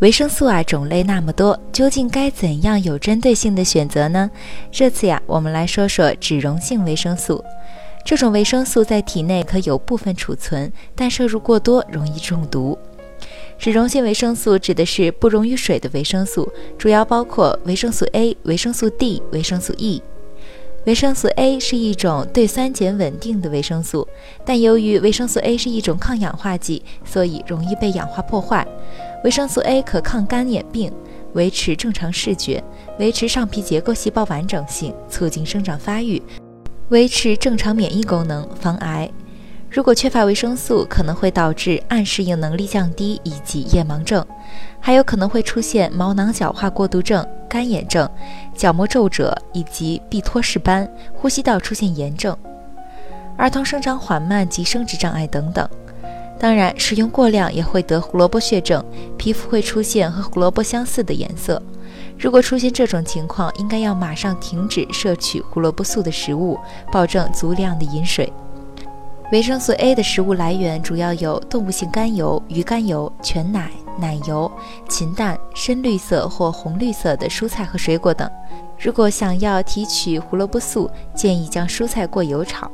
[0.00, 4.30] 维生素啊，种类那么多，究竟该怎样有针对性的选择呢？
[4.72, 7.44] 这次呀，我们来说说脂溶性维生素。
[8.02, 12.78] 这种维生素在体内可有部分储存，但摄入过多容易中毒。
[13.58, 20.02] 脂溶性维生素指的是不溶于水的维生素，主要包括维生素 A、维生素 D、维生素 E。
[20.86, 24.08] 维生素 A 是一种对酸碱稳定的维生素，
[24.46, 28.66] 但由于维生素 A 是一种抗氧化剂，所以容易被氧化破坏。
[29.22, 30.90] 维生素 A 可抗干眼病，
[31.34, 32.62] 维持正常视觉，
[32.98, 36.22] 维持上皮结构细胞完整性，促进生长发育，
[36.88, 39.10] 维持正常免疫功能，防癌。
[39.68, 44.24] 如果缺乏维生素，可能会导致暗适应能力降低以及夜盲症，
[44.80, 48.08] 还有可能会出现毛囊角化过度症、干眼症、
[48.56, 52.36] 角膜皱褶以及闭脱式斑、呼吸道出现炎症、
[53.36, 55.68] 儿童生长缓慢及生殖障碍等等。
[56.40, 58.82] 当然，使用过量也会得胡萝卜血症，
[59.18, 61.62] 皮肤会出现和胡萝卜相似的颜色。
[62.18, 66.58] 如果出现这种情况，应该要马上停止摄取胡萝卜素的食物，
[66.90, 68.32] 保证足量的饮水。
[69.32, 74.50] 维生素 A 的食物来源主要有动物性甘油、鱼肝油、全奶、奶油、
[74.88, 78.28] 禽蛋、深绿色或红绿色的蔬菜和水果等。
[78.78, 82.70] 如果想要提取胡萝卜素，建议将蔬菜过油炒。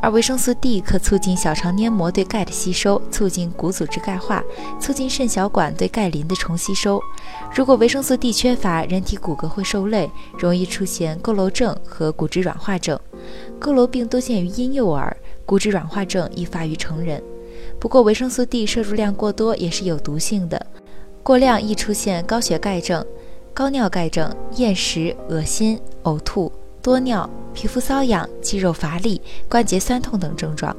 [0.00, 4.42] 而维生素 D 可促进小肠黏膜对钙的吸收，促进骨组织钙化，
[4.80, 7.00] 促进肾小管对钙磷的重吸收。
[7.54, 12.98] 如果维生素 D 缺乏，人体骨骼会受累，容易出现佝偻症和骨质软化症。
[13.60, 17.22] 佝偻病多见于婴幼儿，骨质软化症易发于成人。
[17.80, 20.64] 不过，维生素 D 摄入量过多也是有毒性的，
[21.24, 23.04] 过量易出现高血钙症、
[23.52, 27.28] 高尿钙症、厌食、恶心、呕吐、多尿。
[27.58, 30.76] 皮肤瘙痒、肌肉乏力、关节酸痛等症状。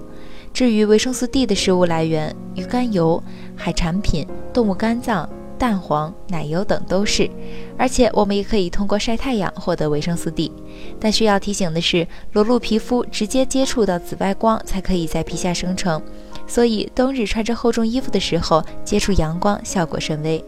[0.54, 3.22] 至于维生素 D 的食物来源，鱼肝油、
[3.54, 7.30] 海产品、动物肝脏、蛋黄、奶油等都是。
[7.78, 10.50] 而且我们也可以通过晒太阳获得维生素 D。
[11.02, 16.02] 但需要提醒的是，裸露皮肤直接接触到紫外光才可以在皮下生成，
[16.48, 20.42] 所以冬日穿着厚重衣服的时候接触阳光效果甚微。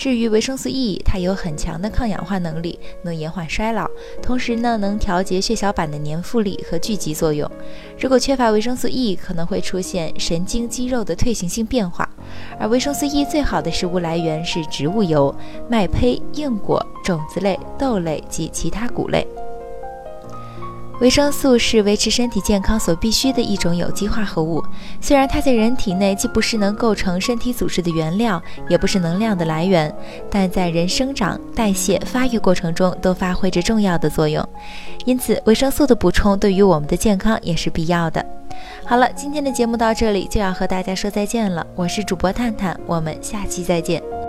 [0.00, 3.86] 至于维生素 E，它有很强的抗氧化能力，能延缓衰老，
[4.22, 7.46] 同时呢，能调节血小板的粘附力和聚集作用。
[8.00, 12.08] 如果缺乏维生素 E，可能会出现神经肌肉的退行性变化。
[12.58, 15.34] 而维生素 E 最好的食物来源是植物油、
[15.68, 19.26] 麦胚、硬果、种子类、豆类及其他谷类。
[21.00, 24.62] 维生素是维持身体健康所必需的一种有机化合物。
[25.00, 29.92] 虽然它在人体内既不是能构成身体组织的原料，也不是能量的来源，
[30.30, 34.46] 但在人生长、代谢、发育过程中都发挥着重要的作用。
[35.06, 38.24] 因此，维生素的补充对于我们的健康也是必要的。
[38.84, 41.66] 好了，今天的节目到这里就要和大家说再见了。
[41.74, 44.19] 我是主播探探，我们下期再见。